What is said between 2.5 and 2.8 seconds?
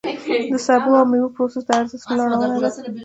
ده.